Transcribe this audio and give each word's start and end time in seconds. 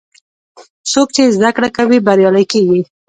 څوک 0.91 1.07
چې 1.15 1.33
زده 1.35 1.49
کړه 1.55 1.69
کوي، 1.77 1.97
بریالی 2.07 2.45
کېږي. 2.51 2.81